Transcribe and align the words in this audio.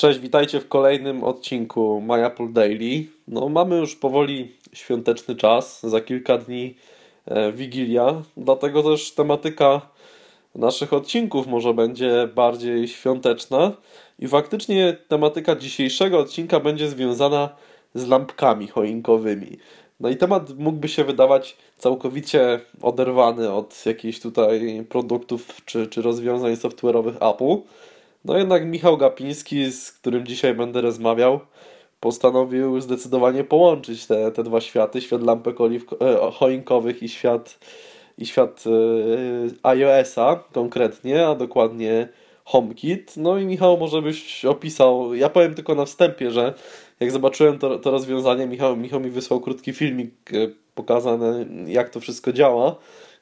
Cześć, 0.00 0.18
witajcie 0.18 0.60
w 0.60 0.68
kolejnym 0.68 1.24
odcinku 1.24 2.00
My 2.00 2.26
Apple 2.26 2.52
Daily. 2.52 3.06
No, 3.28 3.48
mamy 3.48 3.76
już 3.76 3.96
powoli 3.96 4.52
świąteczny 4.72 5.36
czas, 5.36 5.82
za 5.82 6.00
kilka 6.00 6.38
dni 6.38 6.74
e, 7.26 7.52
Wigilia, 7.52 8.22
dlatego 8.36 8.82
też 8.82 9.12
tematyka 9.12 9.80
naszych 10.54 10.92
odcinków 10.92 11.46
może 11.46 11.74
będzie 11.74 12.28
bardziej 12.34 12.88
świąteczna 12.88 13.72
i 14.18 14.28
faktycznie 14.28 14.96
tematyka 15.08 15.56
dzisiejszego 15.56 16.18
odcinka 16.18 16.60
będzie 16.60 16.88
związana 16.88 17.48
z 17.94 18.08
lampkami 18.08 18.68
choinkowymi. 18.68 19.58
No 20.00 20.08
i 20.08 20.16
temat 20.16 20.50
mógłby 20.58 20.88
się 20.88 21.04
wydawać 21.04 21.56
całkowicie 21.76 22.60
oderwany 22.82 23.52
od 23.52 23.86
jakichś 23.86 24.20
tutaj 24.20 24.84
produktów 24.88 25.64
czy, 25.64 25.86
czy 25.86 26.02
rozwiązań 26.02 26.54
software'owych 26.54 27.30
Apple. 27.30 27.68
No 28.24 28.38
jednak 28.38 28.66
Michał 28.66 28.96
Gapiński, 28.96 29.72
z 29.72 29.92
którym 29.92 30.26
dzisiaj 30.26 30.54
będę 30.54 30.80
rozmawiał, 30.80 31.40
postanowił 32.00 32.80
zdecydowanie 32.80 33.44
połączyć 33.44 34.06
te, 34.06 34.32
te 34.32 34.42
dwa 34.42 34.60
światy, 34.60 35.00
świat 35.00 35.22
lampek 35.22 35.56
e, 35.60 36.30
choinkowych 36.32 37.02
i 37.02 37.08
świat, 37.08 37.58
i 38.18 38.26
świat 38.26 38.64
e, 38.66 39.68
iOS-a 39.68 40.44
konkretnie, 40.52 41.26
a 41.26 41.34
dokładnie 41.34 42.08
HomeKit. 42.44 43.16
No 43.16 43.38
i 43.38 43.46
Michał 43.46 43.78
może 43.78 44.02
byś 44.02 44.44
opisał, 44.44 45.14
ja 45.14 45.28
powiem 45.28 45.54
tylko 45.54 45.74
na 45.74 45.84
wstępie, 45.84 46.30
że 46.30 46.54
jak 47.00 47.10
zobaczyłem 47.10 47.58
to, 47.58 47.78
to 47.78 47.90
rozwiązanie, 47.90 48.46
Michał, 48.46 48.76
Michał 48.76 49.00
mi 49.00 49.10
wysłał 49.10 49.40
krótki 49.40 49.72
filmik 49.72 50.14
e, 50.32 50.36
pokazany 50.74 51.46
jak 51.66 51.90
to 51.90 52.00
wszystko 52.00 52.32
działa. 52.32 52.76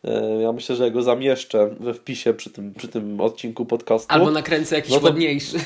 E, 0.04 0.42
ja 0.42 0.52
myślę, 0.52 0.76
że 0.76 0.84
ja 0.84 0.90
go 0.90 1.02
zamieszczę 1.02 1.74
we 1.80 1.94
wpisie 1.94 2.34
przy 2.34 2.50
tym, 2.50 2.74
przy 2.74 2.88
tym 2.88 3.20
odcinku 3.20 3.66
podcastu. 3.66 4.14
Albo 4.14 4.30
nakręcę 4.30 4.76
jakiś 4.76 4.92
no 4.92 5.00
to, 5.00 5.06
ładniejszy. 5.06 5.56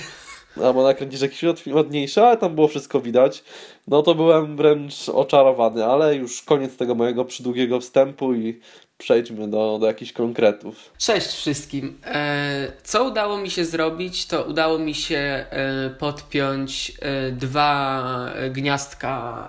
Albo 0.64 0.82
nakręcisz 0.82 1.20
jakiś 1.20 1.42
ładniejszy, 1.66 2.22
ale 2.22 2.36
tam 2.36 2.54
było 2.54 2.68
wszystko 2.68 3.00
widać. 3.00 3.44
No 3.88 4.02
to 4.02 4.14
byłem 4.14 4.56
wręcz 4.56 5.08
oczarowany, 5.08 5.84
ale 5.84 6.16
już 6.16 6.42
koniec 6.42 6.76
tego 6.76 6.94
mojego 6.94 7.24
przydługiego 7.24 7.80
wstępu 7.80 8.34
i 8.34 8.60
przejdźmy 9.02 9.48
do, 9.48 9.78
do 9.80 9.86
jakichś 9.86 10.12
konkretów. 10.12 10.90
Cześć 10.98 11.26
wszystkim. 11.26 11.98
E, 12.04 12.72
co 12.82 13.04
udało 13.04 13.38
mi 13.38 13.50
się 13.50 13.64
zrobić, 13.64 14.26
to 14.26 14.44
udało 14.44 14.78
mi 14.78 14.94
się 14.94 15.16
e, 15.16 15.90
podpiąć 15.98 16.92
e, 17.00 17.32
dwa 17.32 18.02
gniazdka 18.50 19.48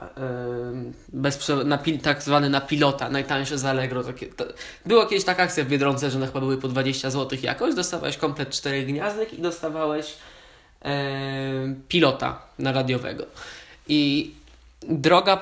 na 1.66 1.80
tak 2.04 2.24
zwane 2.24 2.50
na 2.50 2.62
pilota, 2.62 3.10
najtańsze 3.10 3.58
z 3.58 3.66
Allegro. 3.66 4.04
Była 4.86 5.06
kiedyś 5.06 5.26
taka 5.26 5.44
akcja 5.44 5.64
w 5.64 5.68
Biedronce, 5.68 6.12
że 6.12 6.18
one 6.18 6.28
chyba 6.28 6.40
były 6.40 6.58
po 6.58 6.68
20 6.68 7.10
zł 7.10 7.40
jakoś. 7.42 7.76
Dostawałeś 7.76 8.18
komplet 8.18 8.50
czterech 8.50 8.86
gniazdek 8.86 9.34
i 9.34 9.42
dostawałeś 9.42 10.14
pilota 11.88 12.42
na 12.60 12.72
radiowego. 12.72 13.26
I 13.88 14.32
droga 14.90 15.40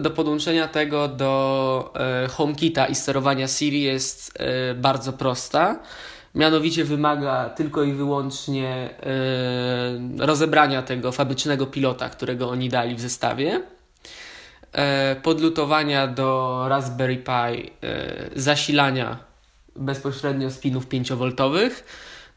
do 0.00 0.10
podłączenia 0.10 0.68
tego 0.68 1.08
do 1.08 1.92
e, 2.24 2.28
HomeKita 2.28 2.86
i 2.86 2.94
sterowania 2.94 3.48
Siri 3.48 3.82
jest 3.82 4.32
e, 4.38 4.74
bardzo 4.74 5.12
prosta. 5.12 5.78
Mianowicie 6.34 6.84
wymaga 6.84 7.50
tylko 7.50 7.82
i 7.82 7.92
wyłącznie 7.92 8.90
e, 10.20 10.26
rozebrania 10.26 10.82
tego 10.82 11.12
fabrycznego 11.12 11.66
pilota, 11.66 12.08
którego 12.08 12.50
oni 12.50 12.68
dali 12.68 12.94
w 12.94 13.00
zestawie, 13.00 13.62
e, 14.72 15.16
podlutowania 15.22 16.06
do 16.06 16.64
Raspberry 16.68 17.16
Pi 17.16 17.70
zasilania 18.36 19.18
bezpośrednio 19.76 20.50
z 20.50 20.58
pinów 20.58 20.88
5V 20.88 21.34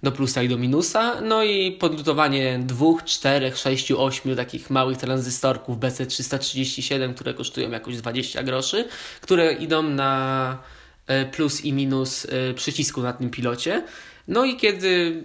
do 0.03 0.11
plusa 0.11 0.43
i 0.43 0.49
do 0.49 0.57
minusa, 0.57 1.21
no 1.21 1.43
i 1.43 1.71
podlutowanie 1.71 2.59
dwóch, 2.59 3.03
czterech, 3.03 3.57
sześciu, 3.57 4.01
ośmiu 4.01 4.35
takich 4.35 4.69
małych 4.69 4.97
tranzystorków 4.97 5.77
BC337, 5.77 7.13
które 7.13 7.33
kosztują 7.33 7.71
jakoś 7.71 7.97
20 7.97 8.43
groszy, 8.43 8.87
które 9.21 9.53
idą 9.53 9.83
na 9.83 10.57
e, 11.07 11.25
plus 11.25 11.65
i 11.65 11.73
minus 11.73 12.25
e, 12.25 12.53
przycisku 12.53 13.01
na 13.01 13.13
tym 13.13 13.29
pilocie. 13.29 13.83
No 14.27 14.45
i 14.45 14.57
kiedy 14.57 15.23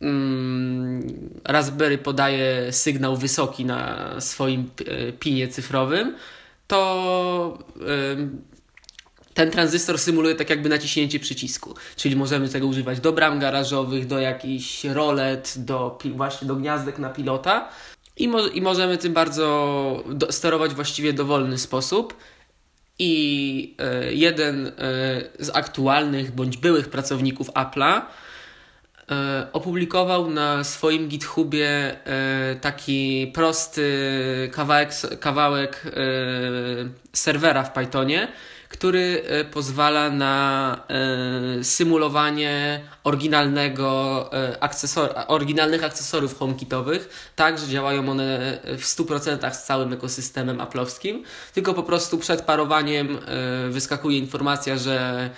mm, 0.00 1.40
Raspberry 1.44 1.98
podaje 1.98 2.72
sygnał 2.72 3.16
wysoki 3.16 3.64
na 3.64 4.10
swoim 4.20 4.70
e, 4.86 5.12
pinie 5.12 5.48
cyfrowym, 5.48 6.16
to 6.66 7.58
ten 9.34 9.50
tranzystor 9.50 9.98
symuluje 9.98 10.34
tak 10.34 10.50
jakby 10.50 10.68
naciśnięcie 10.68 11.20
przycisku, 11.20 11.74
czyli 11.96 12.16
możemy 12.16 12.48
tego 12.48 12.66
używać 12.66 13.00
do 13.00 13.12
bram 13.12 13.38
garażowych, 13.38 14.06
do 14.06 14.18
jakichś 14.18 14.84
rolet, 14.84 15.54
do 15.56 15.98
właśnie 16.14 16.48
do 16.48 16.56
gniazdek 16.56 16.98
na 16.98 17.10
pilota. 17.10 17.68
I, 18.16 18.28
mo 18.28 18.46
i 18.46 18.62
możemy 18.62 18.98
tym 18.98 19.12
bardzo 19.12 20.04
sterować 20.30 20.74
właściwie 20.74 21.12
dowolny 21.12 21.58
sposób. 21.58 22.14
I 22.98 23.76
y, 24.08 24.14
jeden 24.14 24.66
y, 24.66 24.72
z 25.38 25.50
aktualnych 25.54 26.34
bądź 26.34 26.56
byłych 26.56 26.88
pracowników 26.88 27.50
Apple'a 27.50 28.00
y, 28.00 28.02
opublikował 29.52 30.30
na 30.30 30.64
swoim 30.64 31.08
GitHubie 31.08 31.96
taki 32.60 33.30
prosty 33.34 33.90
kawałek, 34.52 34.90
kawałek 35.20 35.82
serwera 37.12 37.64
w 37.64 37.72
Pythonie, 37.72 38.28
który 38.72 39.22
e, 39.26 39.44
pozwala 39.44 40.10
na 40.10 40.76
e, 41.60 41.64
symulowanie 41.64 42.80
oryginalnego 43.04 44.30
e, 44.32 44.62
akcesor 44.62 45.14
oryginalnych 45.28 45.84
akcesorów 45.84 46.38
HomeKitowych, 46.38 47.32
tak, 47.36 47.58
że 47.58 47.66
działają 47.66 48.08
one 48.08 48.60
w 48.64 48.82
100% 48.82 49.54
z 49.54 49.62
całym 49.62 49.92
ekosystemem 49.92 50.60
aplowskim, 50.60 51.24
tylko 51.54 51.74
po 51.74 51.82
prostu 51.82 52.18
przed 52.18 52.42
parowaniem 52.42 53.18
wyskakuje 53.70 54.18
informacja, 54.18 54.76
że 54.76 55.30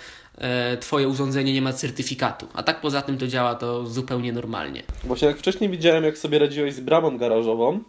Twoje 0.79 1.07
urządzenie 1.07 1.53
nie 1.53 1.61
ma 1.61 1.73
certyfikatu. 1.73 2.47
A 2.53 2.63
tak 2.63 2.81
poza 2.81 3.01
tym 3.01 3.17
to 3.17 3.27
działa 3.27 3.55
to 3.55 3.85
zupełnie 3.85 4.33
normalnie. 4.33 4.83
Właśnie 5.03 5.27
jak 5.27 5.37
wcześniej 5.37 5.69
widziałem, 5.69 6.03
jak 6.03 6.17
sobie 6.17 6.39
radziłeś 6.39 6.73
z 6.73 6.79
bramą 6.79 7.17
garażową, 7.17 7.83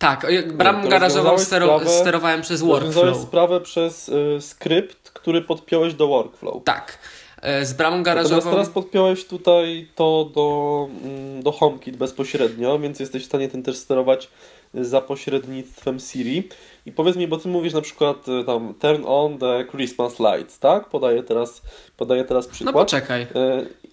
tak, 0.00 0.26
bramą 0.52 0.88
garażową 0.88 1.38
stero, 1.38 1.66
sprawę, 1.66 1.90
sterowałem 1.90 2.42
przez 2.42 2.62
workflow. 2.62 3.22
sprawę 3.22 3.60
przez 3.60 4.08
y, 4.08 4.40
skrypt, 4.40 5.10
który 5.10 5.42
podpiąłeś 5.42 5.94
do 5.94 6.08
workflow. 6.08 6.64
Tak. 6.64 6.98
E, 7.42 7.66
z 7.66 7.72
bramą 7.72 8.02
garażową. 8.02 8.36
Natomiast 8.36 8.56
teraz 8.56 8.68
podpiąłeś 8.68 9.24
tutaj 9.24 9.88
to 9.94 10.30
do, 10.34 10.88
mm, 11.04 11.42
do 11.42 11.52
HomeKit 11.52 11.96
bezpośrednio, 11.96 12.78
więc 12.78 13.00
jesteś 13.00 13.22
w 13.22 13.26
stanie 13.26 13.48
ten 13.48 13.62
też 13.62 13.76
sterować 13.76 14.28
za 14.74 15.00
pośrednictwem 15.00 16.00
Siri. 16.00 16.48
I 16.86 16.92
powiedz 16.92 17.16
mi, 17.16 17.28
bo 17.28 17.36
ty 17.36 17.48
mówisz 17.48 17.72
na 17.72 17.80
przykład 17.80 18.28
y, 18.28 18.44
tam 18.44 18.74
turn 18.74 19.02
on 19.06 19.38
the 19.38 19.64
Christmas 19.70 20.18
lights, 20.20 20.58
tak? 20.58 20.88
Podaję 20.88 21.22
teraz, 21.22 21.62
podaję 21.96 22.24
teraz 22.24 22.46
no 22.46 22.52
przykład. 22.52 22.74
No 22.74 22.80
poczekaj. 22.80 23.22
E, 23.22 23.26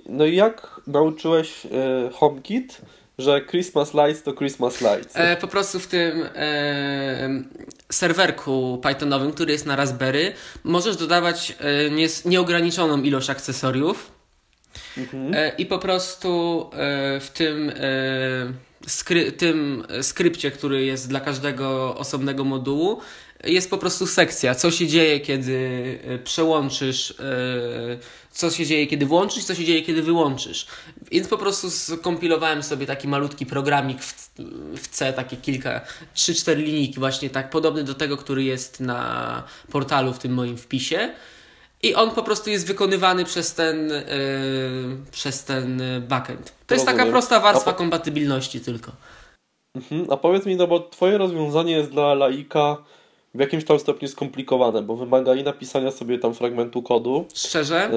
no 0.06 0.26
i 0.26 0.36
jak 0.36 0.82
nauczyłeś 0.88 1.66
y, 1.66 1.70
HomeKit 2.14 2.82
że 3.18 3.42
Christmas 3.46 3.94
Lights 3.94 4.24
to 4.24 4.34
Christmas 4.34 4.82
Lights. 4.82 5.16
E, 5.16 5.38
po 5.38 5.48
prostu 5.48 5.80
w 5.80 5.88
tym 5.88 6.30
e, 6.36 7.44
serwerku 7.92 8.80
Pythonowym, 8.84 9.32
który 9.32 9.52
jest 9.52 9.66
na 9.66 9.76
Raspberry, 9.76 10.34
możesz 10.64 10.98
dodawać 10.98 11.56
e, 11.60 11.90
nie, 11.90 12.08
nieograniczoną 12.26 13.02
ilość 13.02 13.30
akcesoriów 13.30 14.12
mhm. 14.98 15.34
e, 15.34 15.52
i 15.58 15.66
po 15.66 15.80
prostu 15.80 16.62
e, 16.74 17.20
w 17.20 17.30
tym, 17.30 17.70
e, 17.70 17.74
skry, 18.88 19.32
tym 19.32 19.84
skrypcie, 20.02 20.52
który 20.52 20.86
jest 20.86 21.10
dla 21.10 21.20
każdego 21.20 21.96
osobnego 21.96 22.44
modułu, 22.44 23.02
jest 23.44 23.70
po 23.70 23.78
prostu 23.78 24.08
sekcja, 24.08 24.56
co 24.56 24.72
się 24.72 24.88
dzieje, 24.88 25.20
kiedy 25.20 26.00
przełączysz 26.24 27.14
co 28.38 28.52
się 28.52 28.66
dzieje, 28.66 28.88
kiedy 28.88 29.06
włączysz, 29.06 29.44
co 29.44 29.56
się 29.56 29.66
dzieje, 29.66 29.82
kiedy 29.82 30.02
wyłączysz. 30.02 30.68
Więc 31.12 31.28
po 31.28 31.38
prostu 31.38 31.70
skompilowałem 31.70 32.64
sobie 32.64 32.86
taki 32.86 33.08
malutki 33.08 33.46
programik 33.46 34.02
w, 34.02 34.30
w 34.76 34.88
C, 34.88 35.14
takie 35.14 35.38
kilka, 35.38 35.82
3-4 36.16 36.58
linijki, 36.58 37.00
właśnie 37.00 37.30
tak 37.30 37.50
podobny 37.50 37.84
do 37.84 37.94
tego, 37.94 38.18
który 38.18 38.44
jest 38.44 38.80
na 38.80 39.44
portalu 39.72 40.14
w 40.14 40.20
tym 40.20 40.34
moim 40.34 40.58
wpisie. 40.58 41.14
I 41.84 41.96
on 41.96 42.12
po 42.12 42.24
prostu 42.24 42.50
jest 42.50 42.68
wykonywany 42.68 43.26
przez 43.26 43.54
ten, 43.54 43.90
yy, 43.90 44.04
przez 45.12 45.44
ten 45.44 45.82
backend. 46.08 46.54
To 46.68 46.74
jest 46.74 46.86
taka 46.86 47.06
prosta 47.06 47.40
warstwa 47.40 47.72
po... 47.72 47.78
kompatybilności 47.78 48.60
tylko. 48.60 48.92
Mhm. 49.76 50.06
A 50.12 50.18
powiedz 50.18 50.46
mi, 50.46 50.56
no 50.56 50.68
bo 50.68 50.80
Twoje 50.80 51.18
rozwiązanie 51.18 51.78
jest 51.78 51.92
dla 51.92 52.14
laika 52.14 52.78
w 53.38 53.40
jakimś 53.40 53.64
tam 53.64 53.80
stopniu 53.80 54.08
skomplikowane, 54.08 54.82
bo 54.82 54.96
wymaga 54.96 55.36
i 55.36 55.44
napisania 55.44 55.92
sobie 55.92 56.20
tam 56.20 56.34
fragmentu 56.34 56.82
kodu. 56.82 57.26
Szczerze? 57.34 57.90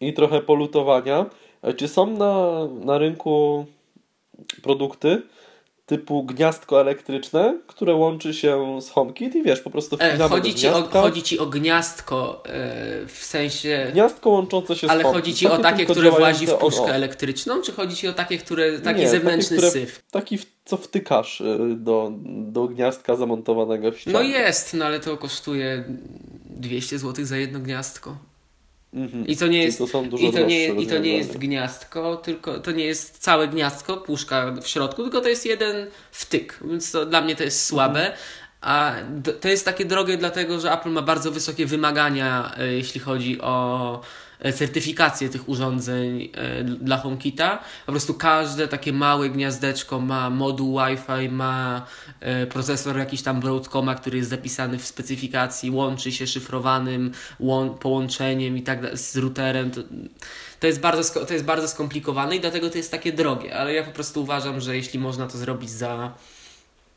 Yy, 0.00 0.08
I 0.08 0.12
trochę 0.12 0.40
polutowania. 0.40 1.26
Czy 1.76 1.88
są 1.88 2.06
na, 2.06 2.66
na 2.84 2.98
rynku 2.98 3.66
produkty, 4.62 5.22
typu 5.86 6.24
gniazdko 6.24 6.80
elektryczne, 6.80 7.58
które 7.66 7.94
łączy 7.94 8.34
się 8.34 8.78
z 8.82 8.90
HomeKit 8.90 9.34
i 9.34 9.42
wiesz, 9.42 9.60
po 9.60 9.70
prostu 9.70 9.96
E, 10.00 10.08
wpinamy 10.10 10.28
chodzi, 10.34 10.54
ci 10.54 10.68
o, 10.68 10.82
chodzi 10.88 11.22
ci 11.22 11.38
o 11.38 11.46
gniazdko 11.46 12.42
e, 12.46 13.06
w 13.06 13.24
sensie. 13.24 13.86
Gniazdko 13.92 14.30
łączące 14.30 14.76
się 14.76 14.88
Ale 14.90 15.00
z 15.00 15.02
HomeKit. 15.02 15.24
chodzi 15.24 15.34
ci 15.38 15.46
o 15.46 15.58
takie, 15.58 15.86
które 15.86 16.10
włazi 16.10 16.46
w 16.46 16.54
puszkę 16.54 16.80
on-off. 16.82 16.94
elektryczną, 16.94 17.62
czy 17.62 17.72
chodzi 17.72 17.96
ci 17.96 18.08
o 18.08 18.12
takie, 18.12 18.38
które. 18.38 18.78
taki 18.78 19.00
Nie, 19.00 19.08
zewnętrzny 19.08 19.56
takie, 19.56 19.68
które- 19.68 19.86
syf? 19.86 20.02
Taki, 20.10 20.38
co 20.64 20.76
wtykasz 20.76 21.40
y, 21.40 21.58
do, 21.76 22.12
do 22.26 22.68
gniazdka 22.68 23.16
zamontowanego 23.16 23.92
w 23.92 23.98
ścianie. 23.98 24.14
No 24.14 24.22
jest, 24.22 24.74
no 24.74 24.84
ale 24.84 25.00
to 25.00 25.16
kosztuje 25.16 25.84
200 26.50 26.98
zł 26.98 27.24
za 27.24 27.36
jedno 27.36 27.60
gniazdko. 27.60 28.16
Mhm. 28.94 29.26
I 29.26 29.36
to 29.36 29.46
nie 29.46 29.52
Czyli 29.52 29.64
jest. 29.64 29.78
to 29.78 30.16
I 30.18 30.32
to, 30.32 30.40
nie, 30.40 30.66
I 30.68 30.86
to 30.86 30.98
nie 30.98 31.16
jest 31.16 31.36
gniazdko, 31.38 32.16
tylko 32.16 32.58
to 32.60 32.70
nie 32.72 32.84
jest 32.84 33.18
całe 33.18 33.48
gniazdko, 33.48 33.96
puszka 33.96 34.52
w 34.62 34.68
środku, 34.68 35.02
tylko 35.02 35.20
to 35.20 35.28
jest 35.28 35.46
jeden 35.46 35.86
wtyk, 36.12 36.58
więc 36.64 36.92
to 36.92 37.06
dla 37.06 37.20
mnie 37.20 37.36
to 37.36 37.44
jest 37.44 37.66
słabe. 37.66 38.12
A 38.60 38.94
d- 39.10 39.32
to 39.32 39.48
jest 39.48 39.64
takie 39.64 39.84
drogie, 39.84 40.16
dlatego 40.16 40.60
że 40.60 40.72
Apple 40.72 40.90
ma 40.90 41.02
bardzo 41.02 41.30
wysokie 41.32 41.66
wymagania, 41.66 42.54
e, 42.58 42.72
jeśli 42.72 43.00
chodzi 43.00 43.40
o 43.40 44.00
certyfikację 44.54 45.28
tych 45.28 45.48
urządzeń 45.48 46.28
e, 46.34 46.64
dla 46.64 46.96
HomeKita. 46.96 47.58
Po 47.86 47.92
prostu 47.92 48.14
każde 48.14 48.68
takie 48.68 48.92
małe 48.92 49.30
gniazdeczko 49.30 50.00
ma 50.00 50.30
moduł 50.30 50.78
Wi-Fi, 50.78 51.28
ma 51.28 51.86
e, 52.20 52.46
procesor 52.46 52.98
jakiś 52.98 53.22
tam 53.22 53.40
Broadcoma, 53.40 53.94
który 53.94 54.18
jest 54.18 54.30
zapisany 54.30 54.78
w 54.78 54.86
specyfikacji, 54.86 55.70
łączy 55.70 56.12
się 56.12 56.26
szyfrowanym 56.26 57.12
łą- 57.40 57.74
połączeniem 57.78 58.56
i 58.58 58.62
tak 58.62 58.98
z 58.98 59.16
routerem. 59.16 59.70
To, 60.60 60.66
jest 60.66 60.80
bardzo, 60.80 61.26
to 61.26 61.32
jest 61.32 61.44
bardzo 61.44 61.68
skomplikowane 61.68 62.36
i 62.36 62.40
dlatego 62.40 62.70
to 62.70 62.76
jest 62.76 62.90
takie 62.90 63.12
drogie, 63.12 63.56
ale 63.56 63.74
ja 63.74 63.82
po 63.82 63.90
prostu 63.90 64.22
uważam, 64.22 64.60
że 64.60 64.76
jeśli 64.76 64.98
można 64.98 65.26
to 65.26 65.38
zrobić 65.38 65.70
za 65.70 66.12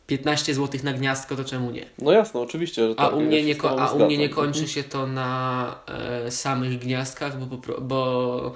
15 0.10 0.54
zł 0.56 0.82
na 0.84 0.94
gniazdko, 0.94 1.36
to 1.36 1.44
czemu 1.44 1.72
nie? 1.72 1.86
No 2.02 2.12
jasne, 2.12 2.40
oczywiście, 2.40 2.88
że 2.88 2.94
A 2.98 3.06
tak. 3.06 3.16
u 3.16 3.20
ja 3.22 3.26
mnie 3.28 3.44
nie, 3.44 3.56
ko- 3.56 3.82
a 3.82 3.92
u 3.92 4.06
mnie 4.06 4.18
nie 4.18 4.30
kończy 4.30 4.68
się 4.68 4.84
to 4.84 5.08
na 5.08 5.76
e, 5.88 6.32
samych 6.32 6.80
gniazdkach, 6.80 7.40
bo, 7.46 7.58
bo 7.82 8.52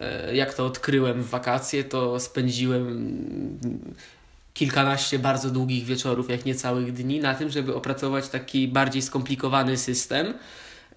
e, 0.00 0.36
jak 0.36 0.54
to 0.54 0.66
odkryłem 0.66 1.22
w 1.22 1.28
wakacje, 1.28 1.84
to 1.84 2.20
spędziłem 2.20 3.18
kilkanaście 4.54 5.18
bardzo 5.18 5.50
długich 5.50 5.84
wieczorów, 5.84 6.30
jak 6.30 6.44
nie 6.44 6.54
całych 6.54 6.92
dni, 6.92 7.20
na 7.20 7.34
tym, 7.34 7.50
żeby 7.50 7.74
opracować 7.74 8.28
taki 8.28 8.68
bardziej 8.68 9.02
skomplikowany 9.02 9.76
system. 9.76 10.34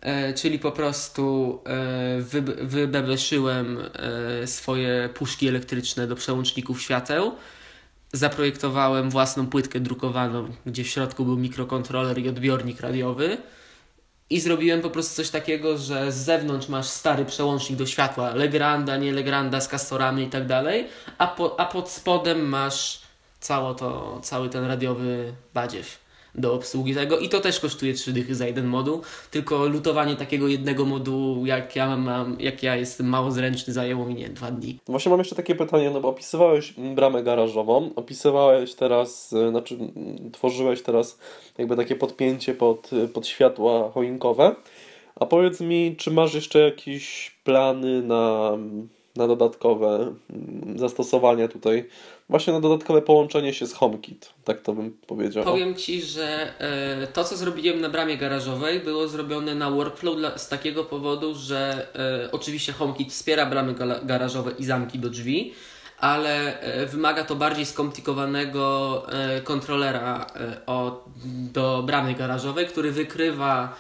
E, 0.01 0.33
czyli 0.33 0.59
po 0.59 0.71
prostu 0.71 1.59
e, 1.65 2.21
wyb- 2.21 2.61
wybebeszyłem 2.65 3.77
e, 4.43 4.47
swoje 4.47 5.09
puszki 5.13 5.47
elektryczne 5.47 6.07
do 6.07 6.15
przełączników 6.15 6.81
świateł. 6.81 7.31
Zaprojektowałem 8.13 9.09
własną 9.09 9.47
płytkę 9.47 9.79
drukowaną, 9.79 10.49
gdzie 10.65 10.83
w 10.83 10.87
środku 10.87 11.25
był 11.25 11.37
mikrokontroler 11.37 12.19
i 12.19 12.29
odbiornik 12.29 12.81
radiowy. 12.81 13.37
I 14.29 14.39
zrobiłem 14.39 14.81
po 14.81 14.89
prostu 14.89 15.15
coś 15.15 15.29
takiego, 15.29 15.77
że 15.77 16.11
z 16.11 16.15
zewnątrz 16.15 16.69
masz 16.69 16.87
stary 16.87 17.25
przełącznik 17.25 17.79
do 17.79 17.85
światła, 17.85 18.33
Legranda, 18.33 18.97
nie 18.97 19.13
Legranda 19.13 19.61
z 19.61 19.67
kastorami 19.67 20.23
i 20.23 20.29
tak 20.29 20.47
dalej, 20.47 20.87
a, 21.17 21.27
po, 21.27 21.59
a 21.59 21.65
pod 21.65 21.89
spodem 21.89 22.49
masz 22.49 23.01
cało 23.39 23.73
to, 23.73 24.19
cały 24.23 24.49
ten 24.49 24.65
radiowy 24.65 25.33
badziew 25.53 26.00
do 26.35 26.53
obsługi 26.53 26.95
tego 26.95 27.19
i 27.19 27.29
to 27.29 27.39
też 27.39 27.59
kosztuje 27.59 27.93
3 27.93 28.13
dychy 28.13 28.35
za 28.35 28.47
jeden 28.47 28.67
moduł, 28.67 29.01
tylko 29.31 29.67
lutowanie 29.67 30.15
takiego 30.15 30.47
jednego 30.47 30.85
modułu, 30.85 31.45
jak 31.45 31.75
ja 31.75 31.97
mam, 31.97 32.37
jak 32.39 32.63
ja 32.63 32.75
jestem 32.75 33.09
mało 33.09 33.31
zręczny, 33.31 33.73
zajęło 33.73 34.05
mi 34.05 34.15
nie 34.15 34.29
dwa 34.29 34.51
dni. 34.51 34.79
Właśnie 34.87 35.09
mam 35.09 35.19
jeszcze 35.19 35.35
takie 35.35 35.55
pytanie, 35.55 35.91
no 35.91 36.01
bo 36.01 36.09
opisywałeś 36.09 36.73
bramę 36.95 37.23
garażową, 37.23 37.91
opisywałeś 37.95 38.73
teraz, 38.73 39.33
y, 39.33 39.49
znaczy 39.49 39.77
tworzyłeś 40.31 40.81
teraz 40.81 41.19
jakby 41.57 41.75
takie 41.75 41.95
podpięcie 41.95 42.53
pod, 42.53 42.93
y, 42.93 43.07
pod 43.07 43.27
światła 43.27 43.91
choinkowe. 43.91 44.55
A 45.15 45.25
powiedz 45.25 45.61
mi, 45.61 45.95
czy 45.97 46.11
masz 46.11 46.33
jeszcze 46.33 46.59
jakieś 46.59 47.31
plany 47.43 48.01
na, 48.01 48.57
na 49.15 49.27
dodatkowe 49.27 50.13
mm, 50.29 50.79
zastosowania 50.79 51.47
tutaj? 51.47 51.89
Właśnie 52.29 52.53
na 52.53 52.59
dodatkowe 52.59 53.01
połączenie 53.01 53.53
się 53.53 53.67
z 53.67 53.73
HomeKit, 53.73 54.29
tak 54.43 54.61
to 54.61 54.73
bym 54.73 54.97
powiedział. 55.07 55.43
Powiem 55.43 55.75
Ci, 55.75 56.01
że 56.01 56.53
e, 56.59 57.07
to, 57.07 57.23
co 57.23 57.37
zrobiłem 57.37 57.81
na 57.81 57.89
bramie 57.89 58.17
garażowej, 58.17 58.79
było 58.79 59.07
zrobione 59.07 59.55
na 59.55 59.71
workflow 59.71 60.17
z 60.35 60.49
takiego 60.49 60.83
powodu, 60.83 61.35
że 61.35 61.87
e, 62.25 62.31
oczywiście 62.31 62.73
HomeKit 62.73 63.09
wspiera 63.09 63.45
bramy 63.45 63.75
garażowe 64.03 64.51
i 64.59 64.65
zamki 64.65 64.99
do 64.99 65.09
drzwi, 65.09 65.53
ale 65.99 66.61
e, 66.61 66.85
wymaga 66.85 67.23
to 67.23 67.35
bardziej 67.35 67.65
skomplikowanego 67.65 69.05
kontrolera 69.43 70.25
do 71.53 71.83
bramy 71.83 72.13
garażowej, 72.13 72.67
który 72.67 72.91
wykrywa 72.91 73.75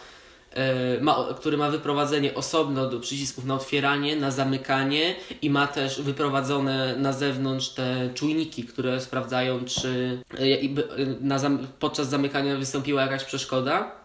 ma, 1.01 1.25
który 1.39 1.57
ma 1.57 1.69
wyprowadzenie 1.69 2.33
osobno 2.33 2.89
do 2.89 2.99
przycisków 2.99 3.45
na 3.45 3.55
otwieranie, 3.55 4.15
na 4.15 4.31
zamykanie 4.31 5.15
i 5.41 5.49
ma 5.49 5.67
też 5.67 6.01
wyprowadzone 6.01 6.95
na 6.97 7.13
zewnątrz 7.13 7.69
te 7.69 8.09
czujniki, 8.13 8.63
które 8.63 9.01
sprawdzają, 9.01 9.65
czy 9.65 10.21
e, 10.33 10.37
e, 10.37 11.05
na 11.21 11.39
podczas 11.79 12.09
zamykania 12.09 12.57
wystąpiła 12.57 13.01
jakaś 13.01 13.23
przeszkoda. 13.23 14.00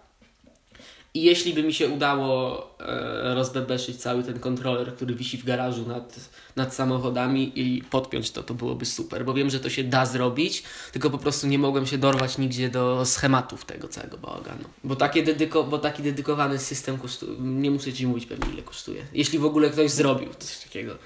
I 1.16 1.22
jeśli 1.22 1.54
by 1.54 1.62
mi 1.62 1.72
się 1.72 1.88
udało 1.88 2.62
e, 2.80 3.34
rozbebeszyć 3.34 3.96
cały 3.96 4.22
ten 4.22 4.38
kontroler, 4.38 4.94
który 4.94 5.14
wisi 5.14 5.38
w 5.38 5.44
garażu 5.44 5.88
nad, 5.88 6.16
nad 6.56 6.74
samochodami 6.74 7.52
i 7.54 7.82
podpiąć 7.82 8.30
to, 8.30 8.42
to 8.42 8.54
byłoby 8.54 8.84
super, 8.84 9.24
bo 9.24 9.34
wiem, 9.34 9.50
że 9.50 9.60
to 9.60 9.70
się 9.70 9.84
da 9.84 10.06
zrobić, 10.06 10.62
tylko 10.92 11.10
po 11.10 11.18
prostu 11.18 11.46
nie 11.46 11.58
mogłem 11.58 11.86
się 11.86 11.98
dorwać 11.98 12.38
nigdzie 12.38 12.68
do 12.68 13.06
schematów 13.06 13.64
tego 13.64 13.88
całego 13.88 14.18
bałaganu. 14.18 14.64
Bo, 14.84 14.96
takie 14.96 15.22
dedyko, 15.22 15.64
bo 15.64 15.78
taki 15.78 16.02
dedykowany 16.02 16.58
system 16.58 16.98
kosztuje, 16.98 17.32
nie 17.40 17.70
muszę 17.70 17.92
Ci 17.92 18.06
mówić 18.06 18.26
pewnie 18.26 18.52
ile 18.52 18.62
kosztuje. 18.62 19.06
Jeśli 19.12 19.38
w 19.38 19.44
ogóle 19.44 19.70
ktoś 19.70 19.90
zrobił 19.90 20.28
coś 20.38 20.58
takiego. 20.58 20.98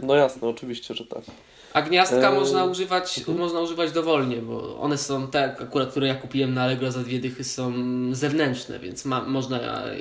No 0.00 0.14
jasne, 0.14 0.48
oczywiście, 0.48 0.94
że 0.94 1.04
tak. 1.06 1.22
A 1.76 1.82
gniazdka 1.82 2.30
Eee, 2.30 2.34
można 2.34 2.64
używać, 2.64 3.26
można 3.26 3.60
używać 3.60 3.92
dowolnie, 3.92 4.36
bo 4.36 4.80
one 4.80 4.98
są 4.98 5.28
te, 5.28 5.56
akurat 5.60 5.90
które 5.90 6.06
ja 6.06 6.14
kupiłem 6.14 6.54
na 6.54 6.62
Allegro 6.62 6.92
za 6.92 7.00
dwie 7.00 7.20
dychy, 7.20 7.44
są 7.44 7.72
zewnętrzne, 8.12 8.78
więc 8.78 9.04
ma, 9.04 9.20
można 9.20 9.60
e, 9.60 9.96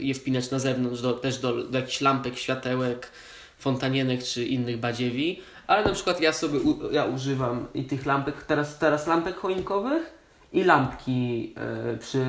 je 0.00 0.14
wpinać 0.14 0.50
na 0.50 0.58
zewnątrz, 0.58 1.02
do, 1.02 1.12
też 1.12 1.38
do, 1.38 1.64
do 1.64 1.78
jakichś 1.78 2.00
lampek, 2.00 2.38
światełek, 2.38 3.10
fontanienek 3.58 4.22
czy 4.22 4.44
innych 4.44 4.76
badziewi. 4.80 5.40
Ale 5.66 5.84
na 5.84 5.92
przykład 5.92 6.20
ja 6.20 6.32
sobie 6.32 6.58
u, 6.58 6.92
ja 6.92 7.04
używam 7.04 7.66
i 7.74 7.84
tych 7.84 8.06
lampek, 8.06 8.42
teraz, 8.42 8.78
teraz 8.78 9.06
lampek 9.06 9.36
choinkowych 9.36 10.14
i 10.52 10.64
lampki 10.64 11.54
e, 11.56 11.96
przy 11.96 12.24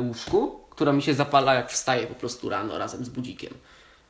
łóżku, 0.00 0.60
która 0.70 0.92
mi 0.92 1.02
się 1.02 1.14
zapala 1.14 1.54
jak 1.54 1.70
wstaję 1.70 2.06
po 2.06 2.14
prostu 2.14 2.48
rano 2.48 2.78
razem 2.78 3.04
z 3.04 3.08
budzikiem. 3.08 3.54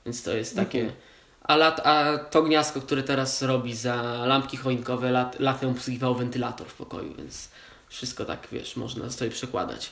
Więc 0.07 0.23
to 0.23 0.33
jest 0.33 0.57
takie. 0.57 0.81
Mhm. 0.81 1.01
A, 1.43 1.57
lat, 1.57 1.81
a 1.87 2.19
to 2.19 2.43
gniazdko, 2.43 2.81
które 2.81 3.03
teraz 3.03 3.43
robi 3.43 3.75
za 3.75 3.95
lampki 4.27 4.57
choinkowe, 4.57 5.11
lat, 5.11 5.41
latem 5.41 5.71
obsługiwał 5.71 6.15
wentylator 6.15 6.67
w 6.67 6.75
pokoju, 6.75 7.15
więc 7.19 7.49
wszystko 7.89 8.25
tak, 8.25 8.49
wiesz, 8.53 8.77
można 8.77 9.11
sobie 9.11 9.31
przekładać. 9.31 9.91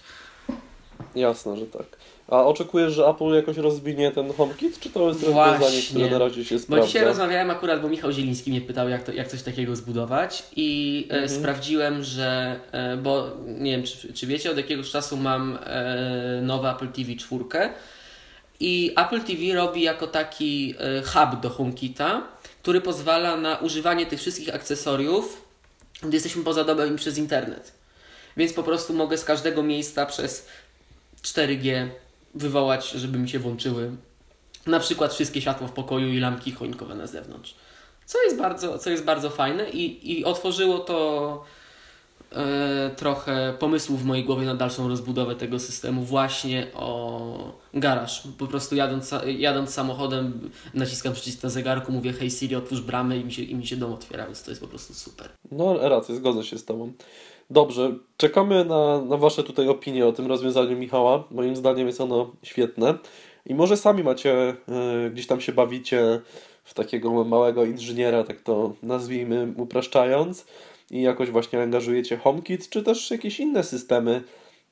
Jasne, 1.15 1.57
że 1.57 1.67
tak. 1.67 1.87
A 2.29 2.45
oczekujesz, 2.45 2.93
że 2.93 3.07
Apple 3.07 3.35
jakoś 3.35 3.57
rozwinie 3.57 4.13
ten 4.13 4.33
HomeKit, 4.33 4.81
czy 4.81 4.91
to 4.91 5.09
jest 5.09 5.23
rozwiązanie, 5.23 5.83
które 5.91 6.11
na 6.11 6.19
razie 6.19 6.45
się 6.45 6.55
Bo 6.55 6.61
sprawdza? 6.63 6.87
dzisiaj 6.87 7.05
rozmawiałem 7.05 7.51
akurat, 7.51 7.83
bo 7.83 7.89
Michał 7.89 8.13
Zieliński 8.13 8.51
mnie 8.51 8.61
pytał, 8.61 8.89
jak, 8.89 9.03
to, 9.03 9.13
jak 9.13 9.29
coś 9.29 9.43
takiego 9.43 9.77
zbudować 9.77 10.43
i 10.57 11.07
e, 11.11 11.13
Mhm. 11.13 11.29
sprawdziłem, 11.29 12.05
że, 12.05 12.61
e, 12.73 12.97
bo 12.97 13.31
nie 13.47 13.71
wiem, 13.71 13.83
czy, 13.87 14.13
czy 14.13 14.27
wiecie, 14.27 14.51
od 14.51 14.57
jakiegoś 14.57 14.91
czasu 14.91 15.17
mam 15.17 15.59
e, 15.65 16.41
nowe 16.43 16.71
Apple 16.71 16.89
TV 16.89 17.15
4 17.17 17.45
i 18.61 18.93
Apple 18.97 19.21
TV 19.21 19.55
robi 19.55 19.83
jako 19.83 20.07
taki 20.07 20.75
e, 20.79 21.03
hub 21.03 21.41
do 21.41 21.51
HomeKita, 21.51 22.23
który 22.63 22.81
pozwala 22.81 23.37
na 23.37 23.57
używanie 23.57 24.07
tych 24.07 24.21
wszystkich 24.21 24.55
akcesoriów, 24.55 25.45
gdy 26.03 26.17
jesteśmy 26.17 26.45
poza 26.45 26.65
domem 26.65 26.95
i 26.95 26.99
przez 26.99 27.19
internet. 27.19 27.73
Więc 28.37 28.53
po 28.53 28.63
prostu 28.63 28.93
mogę 28.93 29.19
z 29.19 29.25
każdego 29.25 29.63
miejsca 29.63 30.07
przez 30.07 30.49
4G 31.23 31.89
wywołać, 32.35 32.91
żeby 32.91 33.19
mi 33.19 33.29
się 33.29 33.39
włączyły 33.39 33.91
na 34.67 34.81
przykład 34.81 35.15
wszystkie 35.15 35.41
światła 35.41 35.69
w 35.69 35.73
pokoju 35.73 36.09
i 36.09 36.21
lampki 36.21 36.53
choinkowe 36.53 36.95
na 36.95 37.07
zewnątrz. 37.07 37.55
Co 38.07 38.23
jest 38.23 38.37
bardzo, 38.37 38.79
co 38.79 38.91
jest 38.91 39.05
bardzo 39.05 39.31
fajne 39.31 39.71
i, 39.71 40.13
i 40.19 40.25
otworzyło 40.25 40.79
to 40.79 41.45
trochę 42.97 43.55
pomysłów 43.59 44.03
w 44.03 44.05
mojej 44.05 44.25
głowie 44.25 44.47
na 44.47 44.55
dalszą 44.55 44.89
rozbudowę 44.89 45.37
tego 45.37 45.59
systemu 45.59 46.03
właśnie 46.03 46.67
o 46.75 47.59
garaż. 47.75 48.29
Po 48.39 48.47
prostu 48.47 48.77
jadąc, 48.77 49.15
jadąc 49.27 49.71
samochodem 49.71 50.51
naciskam 50.75 51.13
przycisk 51.13 51.43
na 51.43 51.49
zegarku, 51.49 51.93
mówię 51.93 52.13
hej 52.13 52.31
Siri 52.31 52.57
otwórz 52.57 52.81
bramę 52.81 53.17
i 53.17 53.25
mi 53.25 53.33
się, 53.33 53.43
i 53.43 53.55
mi 53.55 53.67
się 53.67 53.77
dom 53.77 53.93
otwiera, 53.93 54.25
więc 54.25 54.43
to 54.43 54.51
jest 54.51 54.61
po 54.61 54.69
prostu 54.69 54.95
super. 54.95 55.29
No, 55.53 55.89
rację, 55.89 56.15
zgodzę 56.15 56.45
się 56.45 56.59
z 56.59 56.65
Tobą. 56.65 56.93
Dobrze, 57.51 57.95
czekamy 58.17 58.65
na, 58.65 59.03
na 59.03 59.17
Wasze 59.17 59.45
tutaj 59.45 59.69
opinie 59.69 60.07
o 60.07 60.13
tym 60.13 60.27
rozwiązaniu 60.27 60.77
Michała. 60.77 61.25
Moim 61.31 61.57
zdaniem 61.57 61.87
jest 61.87 62.01
ono 62.01 62.33
świetne. 62.43 62.95
I 63.47 63.55
może 63.55 63.77
sami 63.77 64.03
macie, 64.03 64.33
e, 64.69 65.11
gdzieś 65.11 65.27
tam 65.27 65.41
się 65.41 65.53
bawicie 65.53 66.21
w 66.65 66.75
takiego 66.75 67.25
małego 67.25 67.65
inżyniera, 67.65 68.25
tak 68.25 68.41
to 68.41 68.73
nazwijmy, 68.83 69.53
upraszczając. 69.57 70.47
I 70.91 71.03
jakoś 71.03 71.31
właśnie 71.31 71.63
angażujecie 71.63 72.17
HomeKit, 72.17 72.69
czy 72.69 72.83
też 72.83 73.11
jakieś 73.11 73.41
inne 73.41 73.65
systemy 73.65 74.23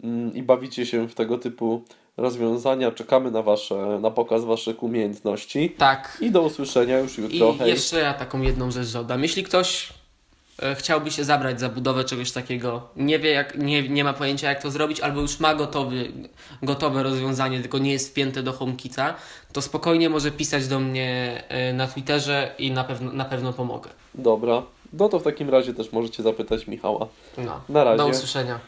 mm, 0.04 0.34
i 0.34 0.42
bawicie 0.42 0.86
się 0.86 1.08
w 1.08 1.14
tego 1.14 1.38
typu 1.38 1.82
rozwiązania. 2.16 2.92
Czekamy 2.92 3.30
na, 3.30 3.42
wasze, 3.42 3.98
na 4.00 4.10
pokaz 4.10 4.44
Waszych 4.44 4.82
umiejętności. 4.82 5.70
Tak. 5.78 6.18
I 6.20 6.30
do 6.30 6.42
usłyszenia 6.42 6.98
już 6.98 7.18
I 7.18 7.22
jutro. 7.22 7.54
Hej. 7.58 7.68
jeszcze 7.70 8.00
ja 8.00 8.14
taką 8.14 8.42
jedną 8.42 8.70
rzecz 8.70 8.92
dodam. 8.92 9.22
Jeśli 9.22 9.42
ktoś 9.42 9.92
e, 10.62 10.74
chciałby 10.74 11.10
się 11.10 11.24
zabrać 11.24 11.60
za 11.60 11.68
budowę 11.68 12.04
czegoś 12.04 12.32
takiego, 12.32 12.88
nie 12.96 13.18
wie 13.18 13.30
jak, 13.30 13.58
nie, 13.58 13.88
nie 13.88 14.04
ma 14.04 14.12
pojęcia 14.12 14.48
jak 14.48 14.62
to 14.62 14.70
zrobić, 14.70 15.00
albo 15.00 15.20
już 15.20 15.40
ma 15.40 15.54
gotowy, 15.54 16.12
gotowe 16.62 17.02
rozwiązanie, 17.02 17.60
tylko 17.60 17.78
nie 17.78 17.92
jest 17.92 18.10
wpięte 18.10 18.42
do 18.42 18.52
HomeKita, 18.52 19.14
to 19.52 19.62
spokojnie 19.62 20.10
może 20.10 20.30
pisać 20.30 20.68
do 20.68 20.80
mnie 20.80 21.42
e, 21.48 21.72
na 21.72 21.86
Twitterze 21.86 22.54
i 22.58 22.70
na 22.70 22.84
pewno, 22.84 23.12
na 23.12 23.24
pewno 23.24 23.52
pomogę. 23.52 23.90
Dobra. 24.14 24.62
No 24.92 25.08
to 25.08 25.18
w 25.18 25.22
takim 25.22 25.50
razie 25.50 25.74
też 25.74 25.92
możecie 25.92 26.22
zapytać 26.22 26.66
Michała. 26.66 27.06
No. 27.38 27.60
Na 27.68 27.84
razie. 27.84 27.98
Do 27.98 28.06
usłyszenia. 28.06 28.58